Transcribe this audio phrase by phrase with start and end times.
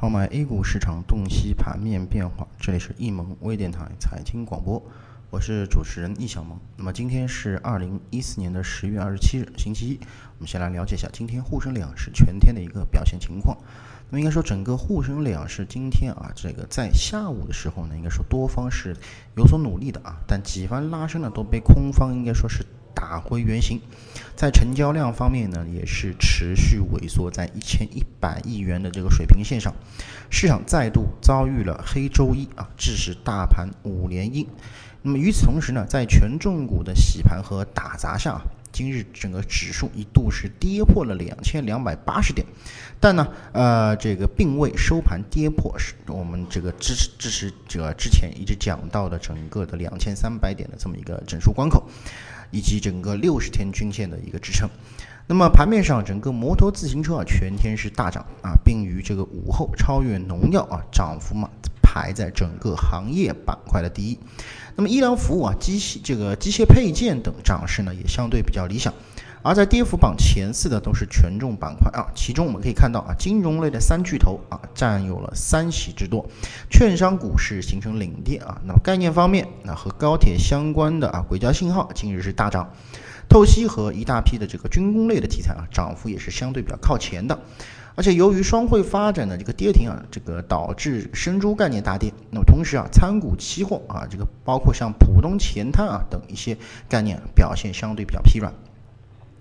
[0.00, 4.82] 号买 A 股市场洞悉盘面变化，这里是易盟微电台财经广播，
[5.28, 6.58] 我是主持人易小萌。
[6.78, 10.00] 那么今天是二零一四年的十月二十七日，星期一。
[10.38, 13.54] 我们先来了解一下今天沪深两市全天的一个表现情况。
[14.08, 18.96] 那么应该说，整个沪深两市今天啊，这个在下午的时候呢，应该说多方是
[19.36, 22.64] 有所努力的啊，但几番拉升呢，都被空方应该说是。
[22.94, 23.80] 打回原形，
[24.36, 29.74] 在成交量方面呢，也是持续萎缩在一千一百亿元的这个水平线上，
[30.30, 34.46] 市场再度遭遇了黑周一啊，致使大盘五连阴。
[35.02, 38.40] 那么与此同时呢，在权重股的洗盘和打砸下，
[38.80, 42.46] 今日整个指数一度是跌破了两千两百八十点，
[42.98, 51.86] 但呢，呃，这个并未收盘跌破是我们这个支持支持者之前一直讲到的整个的两千三百点的这么一个整数关口。
[52.52, 54.68] 以及整个六十天均线的一个支撑。
[55.28, 61.48] 那么盘面上，整个摩托自行车啊全天是大涨啊，并于这个午后超越农药啊，涨幅嘛
[61.92, 64.18] 排在整个行业板块的第一。
[64.76, 68.94] 那么医疗服务啊、机械这个机械配件等涨势呢也相对比较理想。
[69.42, 76.28] 而在跌幅榜前四的都是权重板块啊，其中我们可以看到啊，金融类的三巨头啊占有了三席之多，
[76.70, 78.60] 券商股市形成领跌啊。
[78.66, 82.70] 那么概念方面，那和高铁相关的啊轨交信号今日是大涨，
[83.30, 87.38] 透析和一大批的这个军工类的题材啊，涨幅也是相对比较靠前的。
[87.94, 92.12] 而且由于双汇发展的这个跌停啊，这个导致生猪概念大跌。
[92.30, 96.56] 那么同时啊，参股期货啊，这个包括像浦东前滩啊等一些
[96.88, 98.52] 概念表现相对比较疲软。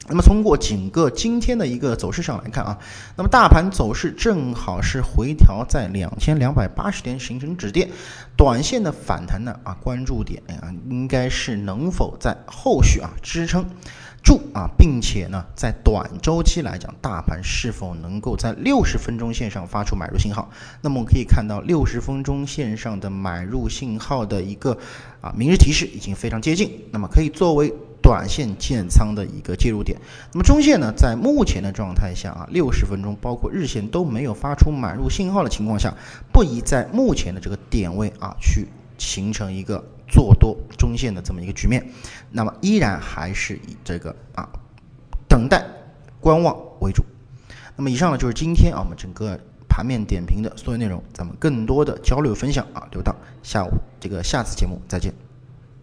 [0.09, 2.77] 那么通过整个今天的一个走势上来看啊，
[3.15, 7.87] 那么大盘走势正好是回调在两千两百八十点形成止跌，
[8.35, 13.63] 短线的反弹呢啊，关注点啊应该是能否在后续啊支撑
[14.23, 20.49] 住啊，并且呢在短周期来讲，大盘是否能够在六十分钟线上发出买入信号？
[20.81, 24.75] 那么我们可以看到六十分钟线上的买入信号的一个
[25.21, 27.71] 啊明日提示已经非常接近，那么可以作为。
[28.09, 29.95] 短线建仓的一个介入点，
[30.33, 35.93] 那么中线呢，在目前的状态下啊，六十分钟包括日线都没有发出买入信号的情况下，
[36.33, 41.87] 不宜在目前的这个点位啊去形成一个做多中线的这么一个局面，
[42.31, 44.49] 那么依然还是以这个啊
[45.27, 45.63] 等待
[46.19, 47.03] 观望为主。
[47.75, 55.28] 那么以上呢就是今天啊我们整个盘面点评的所有内容，咱们更多的交流分享啊留到下午这个下次节目再见。